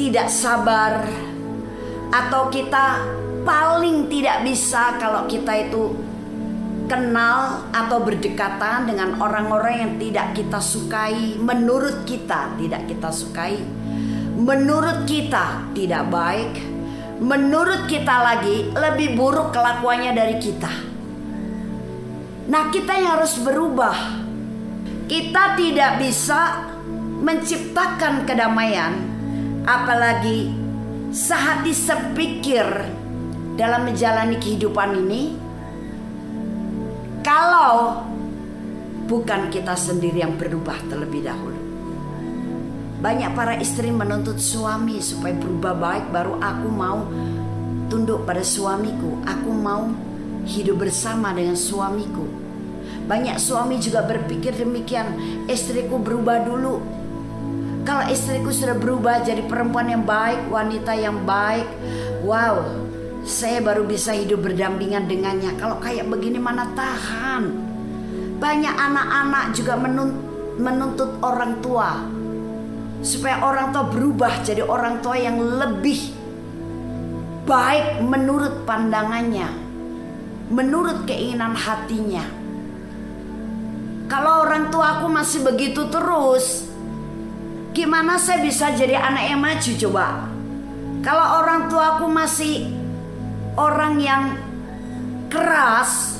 [0.00, 1.04] tidak sabar,
[2.10, 3.04] atau kita
[3.44, 5.92] paling tidak bisa kalau kita itu
[6.88, 13.60] kenal atau berdekatan dengan orang-orang yang tidak kita sukai, menurut kita tidak kita sukai,
[14.36, 16.73] menurut kita tidak baik,
[17.22, 20.72] menurut kita lagi lebih buruk kelakuannya dari kita.
[22.44, 24.24] Nah, kita yang harus berubah.
[25.04, 26.64] Kita tidak bisa
[27.20, 28.92] menciptakan kedamaian,
[29.64, 30.52] apalagi
[31.12, 32.66] sehati sepikir
[33.54, 35.22] dalam menjalani kehidupan ini.
[37.24, 38.04] Kalau
[39.08, 41.53] bukan kita sendiri yang berubah terlebih dahulu.
[43.04, 47.04] Banyak para istri menuntut suami supaya berubah baik baru aku mau
[47.92, 49.20] tunduk pada suamiku.
[49.28, 49.92] Aku mau
[50.48, 52.24] hidup bersama dengan suamiku.
[53.04, 55.20] Banyak suami juga berpikir demikian,
[55.52, 56.80] istriku berubah dulu.
[57.84, 61.68] Kalau istriku sudah berubah jadi perempuan yang baik, wanita yang baik,
[62.24, 62.64] wow,
[63.20, 65.52] saya baru bisa hidup berdampingan dengannya.
[65.60, 67.52] Kalau kayak begini mana tahan?
[68.40, 69.76] Banyak anak-anak juga
[70.56, 72.13] menuntut orang tua
[73.04, 76.16] supaya orang tua berubah jadi orang tua yang lebih
[77.44, 79.52] baik menurut pandangannya,
[80.48, 82.24] menurut keinginan hatinya.
[84.08, 86.64] Kalau orang tua aku masih begitu terus,
[87.76, 90.06] gimana saya bisa jadi anak yang maju coba?
[91.04, 92.72] Kalau orang tua aku masih
[93.60, 94.22] orang yang
[95.28, 96.16] keras,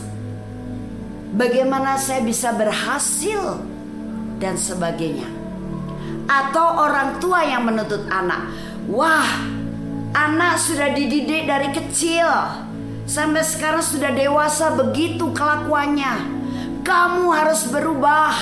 [1.33, 3.65] bagaimana saya bisa berhasil
[4.37, 5.44] dan sebagainya.
[6.25, 8.49] Atau orang tua yang menuntut anak,
[8.89, 9.29] wah,
[10.17, 12.29] anak sudah dididik dari kecil
[13.05, 16.33] sampai sekarang sudah dewasa begitu kelakuannya.
[16.85, 18.33] Kamu harus berubah.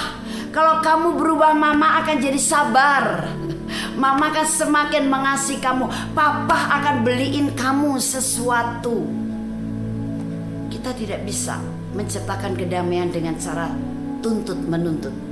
[0.53, 3.27] Kalau kamu berubah, mama akan jadi sabar.
[3.97, 5.89] Mama akan semakin mengasihi kamu.
[6.13, 9.07] Papa akan beliin kamu sesuatu.
[10.69, 11.57] Kita tidak bisa
[11.95, 13.71] menciptakan kedamaian dengan cara
[14.21, 15.32] tuntut menuntut.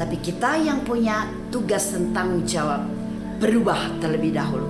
[0.00, 2.88] Tapi kita yang punya tugas dan tanggung jawab
[3.36, 4.64] berubah terlebih dahulu.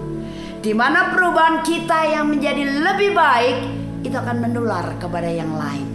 [0.59, 3.59] Di mana perubahan kita yang menjadi lebih baik
[4.03, 5.87] itu akan menular kepada yang lain.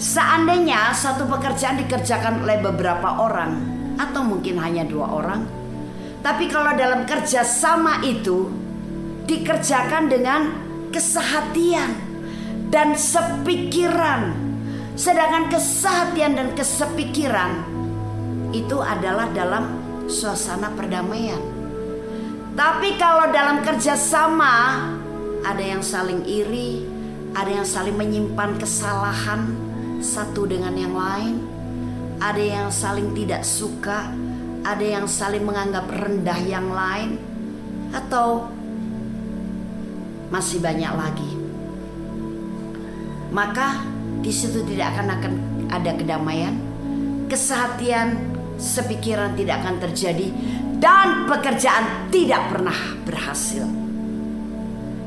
[0.00, 3.52] Seandainya satu pekerjaan dikerjakan oleh beberapa orang
[4.00, 5.44] atau mungkin hanya dua orang,
[6.24, 8.48] tapi kalau dalam kerja sama itu
[9.28, 10.40] dikerjakan dengan
[10.88, 11.92] kesehatian
[12.72, 14.32] dan sepikiran,
[14.96, 17.77] sedangkan kesehatian dan kesepikiran
[18.52, 19.76] itu adalah dalam
[20.08, 21.40] suasana perdamaian.
[22.58, 24.82] Tapi kalau dalam kerja sama
[25.46, 26.82] ada yang saling iri,
[27.36, 29.54] ada yang saling menyimpan kesalahan
[30.02, 31.38] satu dengan yang lain,
[32.18, 34.10] ada yang saling tidak suka,
[34.66, 37.20] ada yang saling menganggap rendah yang lain,
[37.94, 38.50] atau
[40.34, 41.30] masih banyak lagi.
[43.30, 43.84] Maka
[44.24, 45.32] di situ tidak akan akan
[45.68, 46.56] ada kedamaian,
[47.28, 50.28] kesehatian, sepikiran tidak akan terjadi
[50.82, 53.64] dan pekerjaan tidak pernah berhasil.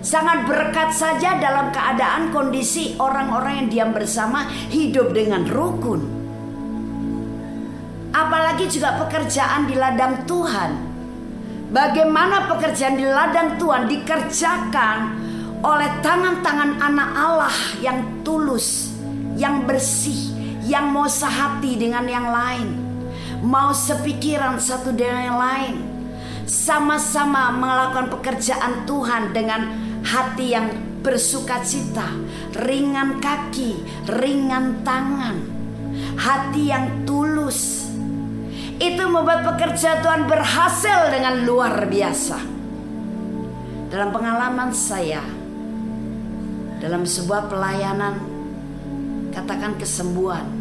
[0.02, 6.02] Sangat berkat saja dalam keadaan kondisi orang-orang yang diam bersama hidup dengan rukun.
[8.12, 10.72] Apalagi juga pekerjaan di ladang Tuhan.
[11.72, 14.98] Bagaimana pekerjaan di ladang Tuhan dikerjakan
[15.62, 18.92] oleh tangan-tangan anak Allah yang tulus,
[19.38, 20.34] yang bersih,
[20.66, 22.81] yang mau sehati dengan yang lain,
[23.42, 25.76] mau sepikiran satu dengan yang lain,
[26.46, 29.62] sama-sama melakukan pekerjaan Tuhan dengan
[30.06, 30.70] hati yang
[31.02, 32.06] bersuka cita,
[32.62, 35.42] ringan kaki, ringan tangan,
[36.18, 37.90] hati yang tulus.
[38.82, 42.38] Itu membuat pekerjaan Tuhan berhasil dengan luar biasa.
[43.94, 45.22] Dalam pengalaman saya,
[46.82, 48.16] dalam sebuah pelayanan,
[49.30, 50.61] katakan kesembuhan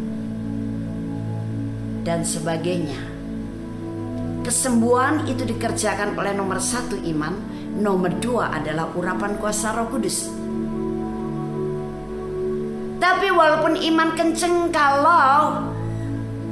[2.01, 2.97] dan sebagainya.
[4.41, 7.37] Kesembuhan itu dikerjakan oleh nomor satu iman,
[7.77, 10.33] nomor dua adalah urapan kuasa Roh Kudus.
[12.97, 15.61] Tapi walaupun iman kenceng kalau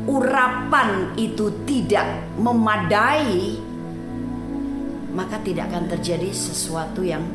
[0.06, 2.06] urapan itu tidak
[2.38, 3.58] memadai,
[5.14, 7.26] maka tidak akan terjadi sesuatu yang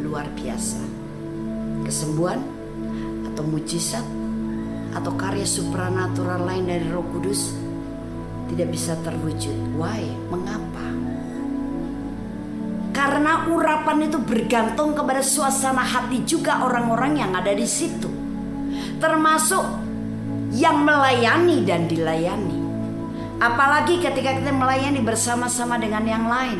[0.00, 0.80] luar biasa.
[1.84, 2.40] Kesembuhan
[3.28, 4.04] atau mujizat
[4.96, 7.52] atau karya supranatural lain dari Roh Kudus
[8.48, 9.76] tidak bisa terwujud.
[9.76, 10.08] Why?
[10.32, 10.86] Mengapa?
[12.96, 18.10] Karena urapan itu bergantung kepada suasana hati juga orang-orang yang ada di situ.
[18.98, 19.62] Termasuk
[20.50, 22.58] yang melayani dan dilayani.
[23.38, 26.58] Apalagi ketika kita melayani bersama-sama dengan yang lain.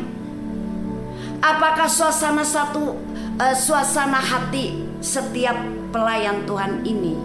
[1.43, 2.95] Apakah suasana satu
[3.39, 5.55] eh, suasana hati setiap
[5.91, 7.15] pelayan Tuhan ini,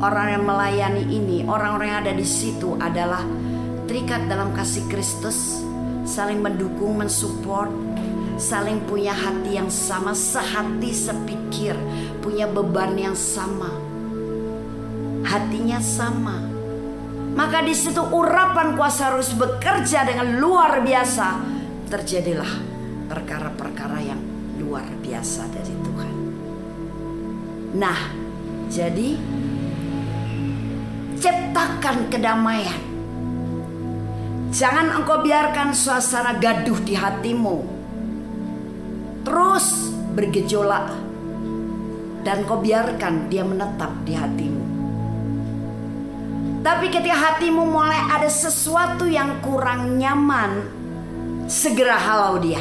[0.00, 3.22] orang yang melayani ini, orang-orang yang ada di situ adalah
[3.84, 5.60] terikat dalam kasih Kristus,
[6.08, 7.68] saling mendukung, mensupport,
[8.40, 11.76] saling punya hati yang sama, sehati, sepikir,
[12.24, 13.68] punya beban yang sama,
[15.28, 16.48] hatinya sama.
[17.30, 21.38] Maka di situ urapan kuasa harus bekerja dengan luar biasa.
[21.86, 22.52] Terjadilah
[23.06, 24.20] perkara-perkara yang
[24.58, 26.14] luar biasa dari Tuhan.
[27.78, 28.00] Nah,
[28.66, 29.14] jadi
[31.20, 32.80] ciptakan kedamaian.
[34.50, 37.80] Jangan engkau biarkan suasana gaduh di hatimu
[39.22, 40.90] terus bergejolak
[42.24, 44.64] dan kau biarkan dia menetap di hatimu.
[46.60, 50.68] Tapi ketika hatimu mulai ada sesuatu yang kurang nyaman,
[51.48, 52.60] segera halau dia.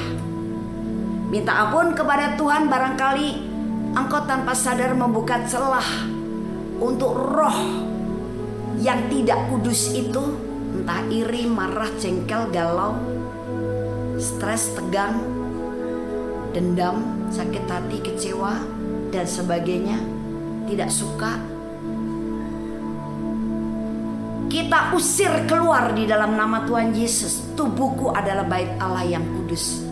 [1.32, 3.28] Minta ampun kepada Tuhan barangkali
[3.98, 6.06] engkau tanpa sadar membuka celah
[6.80, 7.89] untuk roh
[8.80, 10.24] yang tidak kudus itu
[10.80, 12.96] entah iri, marah, jengkel, galau,
[14.16, 15.20] stres, tegang,
[16.56, 18.60] dendam, sakit hati, kecewa,
[19.12, 20.00] dan sebagainya,
[20.72, 21.36] tidak suka,
[24.50, 27.54] kita usir keluar di dalam nama Tuhan Yesus.
[27.54, 29.86] Tubuhku adalah bait Allah yang kudus.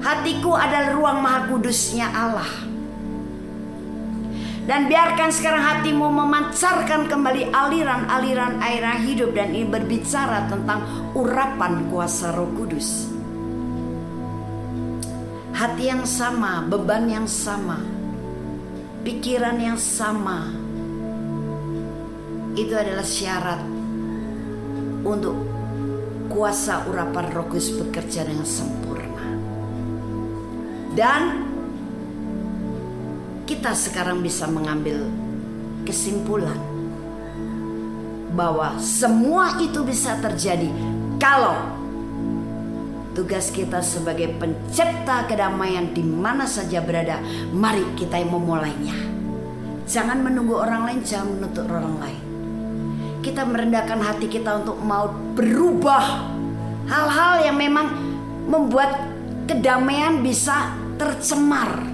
[0.00, 2.69] Hatiku adalah ruang maha kudusnya Allah.
[4.70, 12.30] Dan biarkan sekarang hatimu memancarkan kembali aliran-aliran air hidup dan ini berbicara tentang urapan kuasa
[12.30, 13.10] roh kudus.
[15.58, 17.82] Hati yang sama, beban yang sama,
[19.02, 20.54] pikiran yang sama,
[22.54, 23.58] itu adalah syarat
[25.02, 25.34] untuk
[26.30, 29.26] kuasa urapan roh kudus bekerja dengan sempurna.
[30.94, 31.39] Dan
[33.60, 35.04] kita sekarang bisa mengambil
[35.84, 36.56] kesimpulan
[38.32, 40.72] bahwa semua itu bisa terjadi
[41.20, 41.68] kalau
[43.12, 47.20] tugas kita sebagai pencipta kedamaian di mana saja berada,
[47.52, 48.96] mari kita yang memulainya.
[49.84, 52.22] Jangan menunggu orang lain, jangan menuntut orang lain.
[53.20, 56.32] Kita merendahkan hati kita untuk mau berubah
[56.88, 57.92] hal-hal yang memang
[58.48, 59.04] membuat
[59.44, 61.89] kedamaian bisa tercemar.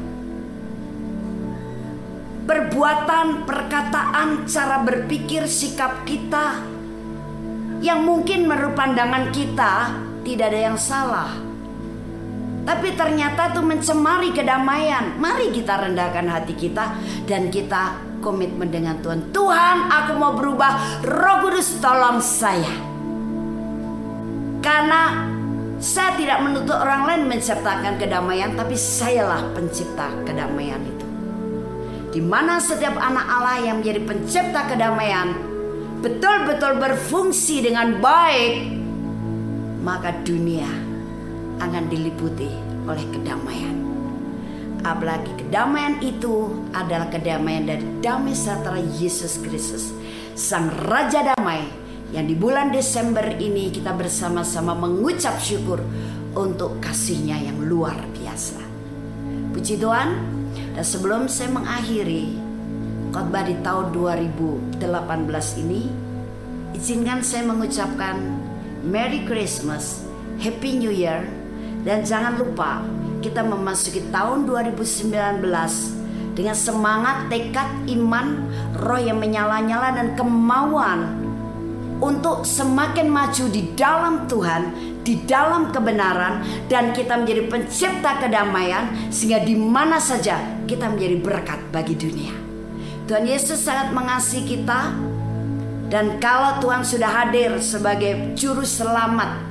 [2.47, 6.63] Perbuatan, perkataan, cara berpikir, sikap kita
[7.83, 9.93] yang mungkin menurut pandangan kita
[10.23, 11.31] tidak ada yang salah.
[12.67, 15.19] Tapi ternyata itu mencemari kedamaian.
[15.19, 19.31] Mari kita rendahkan hati kita dan kita komitmen dengan Tuhan.
[19.31, 21.03] Tuhan, aku mau berubah.
[21.07, 22.75] Roh Kudus tolong saya.
[24.63, 25.31] Karena
[25.79, 30.96] saya tidak menuntut orang lain menciptakan kedamaian, tapi sayalah pencipta kedamaian itu.
[32.17, 35.37] Di mana setiap anak Allah yang menjadi pencipta kedamaian
[36.01, 38.73] betul-betul berfungsi dengan baik,
[39.85, 40.65] maka dunia
[41.61, 42.49] akan diliputi
[42.89, 43.77] oleh kedamaian.
[44.81, 49.93] Apalagi kedamaian itu adalah kedamaian dari damai sejahtera Yesus Kristus,
[50.33, 51.69] Sang Raja Damai
[52.17, 55.85] yang di bulan Desember ini kita bersama-sama mengucap syukur
[56.33, 58.57] untuk kasihnya yang luar biasa.
[59.53, 60.36] Puji Tuhan,
[60.77, 62.37] dan sebelum saya mengakhiri
[63.09, 64.77] khotbah di tahun 2018
[65.65, 65.89] ini,
[66.77, 68.21] izinkan saya mengucapkan
[68.85, 70.05] Merry Christmas,
[70.37, 71.25] Happy New Year,
[71.81, 72.85] dan jangan lupa
[73.25, 75.41] kita memasuki tahun 2019
[76.37, 78.45] dengan semangat, tekad, iman,
[78.77, 81.25] roh yang menyala-nyala dan kemauan
[82.05, 89.39] untuk semakin maju di dalam Tuhan, di dalam kebenaran dan kita menjadi pencipta kedamaian sehingga
[89.47, 92.35] di mana saja kita menjadi berkat bagi dunia.
[93.07, 94.91] Tuhan Yesus sangat mengasihi kita
[95.87, 99.47] dan kalau Tuhan sudah hadir sebagai juru selamat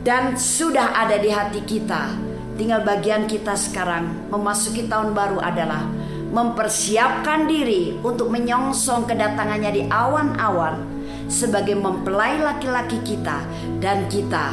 [0.00, 2.16] dan sudah ada di hati kita,
[2.56, 5.84] tinggal bagian kita sekarang memasuki tahun baru adalah
[6.32, 10.91] mempersiapkan diri untuk menyongsong kedatangannya di awan-awan
[11.32, 13.40] sebagai mempelai laki-laki kita
[13.80, 14.52] dan kita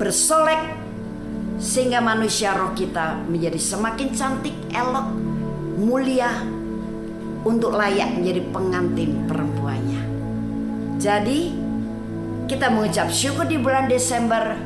[0.00, 0.80] bersolek
[1.60, 5.06] sehingga manusia roh kita menjadi semakin cantik, elok,
[5.78, 6.42] mulia
[7.44, 10.02] untuk layak menjadi pengantin perempuannya.
[10.98, 11.40] Jadi
[12.48, 14.56] kita mengucap syukur di bulan Desember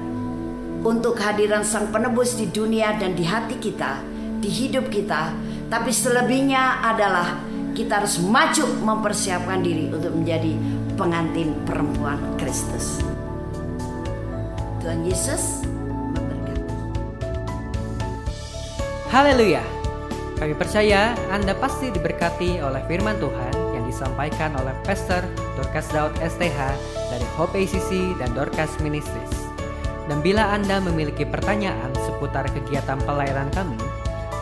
[0.87, 3.99] untuk kehadiran Sang Penebus di dunia dan di hati kita,
[4.39, 5.35] di hidup kita.
[5.69, 7.48] Tapi selebihnya adalah
[7.79, 10.51] kita harus maju mempersiapkan diri untuk menjadi
[10.99, 12.99] pengantin perempuan Kristus.
[14.83, 16.67] Tuhan Yesus memberkati.
[19.15, 19.63] Haleluya.
[20.43, 25.23] Kami percaya Anda pasti diberkati oleh firman Tuhan yang disampaikan oleh Pastor
[25.55, 26.59] Dorcas Daud STH
[27.15, 29.35] dari Hope ACC dan Dorcas Ministries.
[30.11, 33.79] Dan bila Anda memiliki pertanyaan seputar kegiatan pelayanan kami,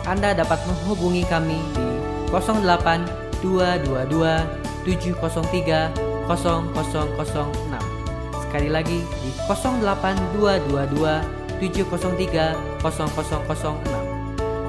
[0.09, 1.87] Anda dapat menghubungi kami di
[2.33, 4.47] 08 222
[4.85, 5.91] 703
[6.27, 7.79] 0006.
[8.47, 11.21] Sekali lagi di 08222
[11.59, 13.75] 703 0006.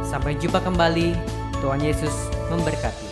[0.07, 1.14] Sampai jumpa kembali.
[1.59, 3.08] Tuhan Yesus memberkati.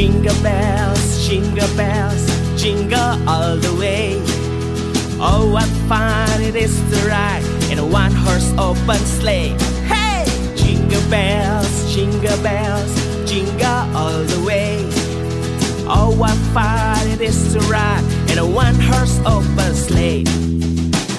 [0.00, 2.24] Jingle bells, jingle bells,
[2.56, 4.16] jingle all the way.
[5.20, 9.50] Oh, what fun it is to ride in a one horse open sleigh.
[9.92, 10.24] Hey!
[10.56, 12.90] Jingle bells, jingle bells,
[13.30, 14.78] jingle all the way.
[15.86, 20.24] Oh, what fun it is to ride in a one horse open sleigh.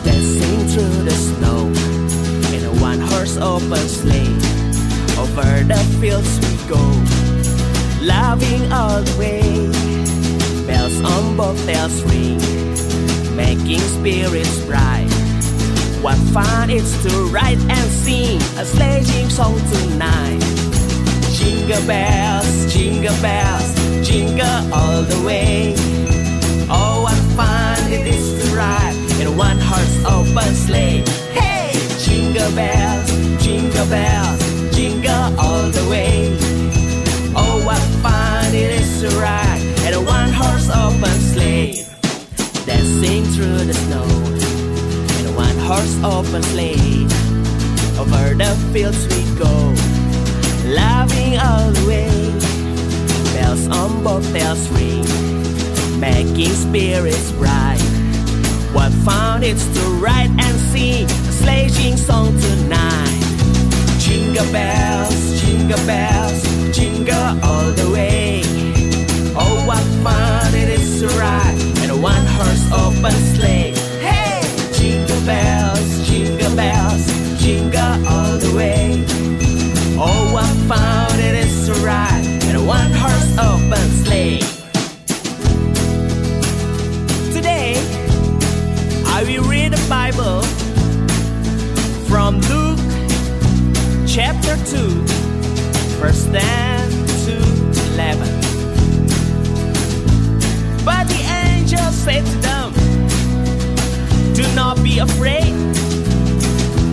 [0.01, 1.67] Dancing through the snow
[2.57, 4.33] in a one horse open sleigh.
[5.21, 6.81] Over the fields we go,
[8.01, 9.41] loving all the way.
[10.65, 12.37] Bells on bobtails ring,
[13.35, 15.07] making spirits bright.
[16.01, 20.41] What fun it's to ride and sing a sledging song tonight.
[21.31, 23.75] Jingle bells, jingle bells,
[24.07, 25.75] jingle all the way.
[26.69, 31.03] Oh, what fun it is to ride in one horse open sleigh.
[31.37, 33.09] Hey, jingle bells,
[33.43, 36.40] jingle bells, jingle all the way.
[37.53, 41.83] Oh, what fun it is to ride in a one horse open sleigh.
[42.65, 44.07] Dancing through the snow
[45.19, 47.03] in a one horse open sleigh.
[47.99, 49.51] Over the fields we go,
[50.79, 52.09] loving all the way.
[53.35, 55.03] Bells on both bobtails ring,
[55.99, 57.83] making spirits bright.
[58.71, 63.19] What fun it's to ride and sing a sledging song tonight.
[63.99, 66.60] Jingle bells, jingle bells,
[67.43, 68.41] all the way.
[69.35, 73.71] Oh, what fun it is to ride in a one horse open sleigh.
[74.05, 74.41] Hey!
[74.73, 77.05] Jingle bells, jingle bells,
[77.41, 79.05] jingle all the way.
[79.97, 84.39] Oh, what fun it is to ride in a one horse open sleigh.
[87.31, 87.75] Today,
[89.05, 90.41] I will read the Bible
[92.09, 92.79] from Luke
[94.05, 95.05] chapter 2,
[96.01, 96.80] verse 10 to
[98.01, 98.27] 11.
[100.83, 102.73] But the angel said to them,
[104.33, 105.53] Do not be afraid.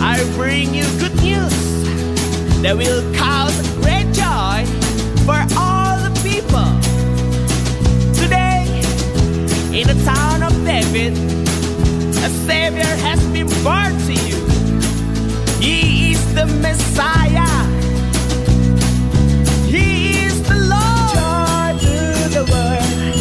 [0.00, 1.56] I bring you good news
[2.62, 4.66] that will cause great joy
[5.24, 6.68] for all the people.
[8.20, 8.66] Today,
[9.72, 11.14] in the town of David,
[12.26, 14.38] a Savior has been born to you.
[15.59, 17.67] He is the Messiah.
[22.39, 23.17] The world,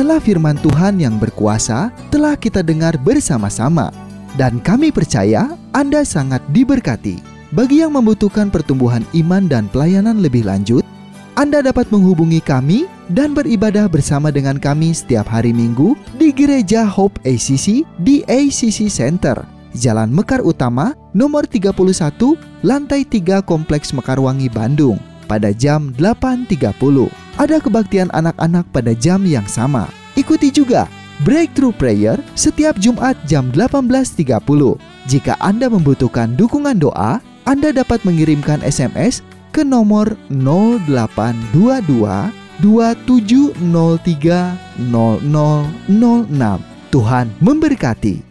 [0.00, 3.92] Demikianlah firman Tuhan yang berkuasa telah kita dengar bersama-sama.
[4.32, 7.20] Dan kami percaya Anda sangat diberkati.
[7.52, 10.88] Bagi yang membutuhkan pertumbuhan iman dan pelayanan lebih lanjut,
[11.36, 17.20] Anda dapat menghubungi kami dan beribadah bersama dengan kami setiap hari Minggu di Gereja Hope
[17.28, 19.44] ACC di ACC Center,
[19.76, 21.76] Jalan Mekar Utama, nomor 31,
[22.64, 24.96] lantai 3 Kompleks Mekarwangi, Bandung,
[25.28, 26.56] pada jam 8.30.
[27.40, 29.88] Ada kebaktian anak-anak pada jam yang sama.
[30.12, 30.84] Ikuti juga
[31.24, 34.44] Breakthrough Prayer setiap Jumat jam 18.30.
[35.08, 39.24] Jika Anda membutuhkan dukungan doa, Anda dapat mengirimkan SMS
[39.56, 41.80] ke nomor 0822
[42.60, 46.92] 2703 0006.
[46.92, 48.29] Tuhan memberkati.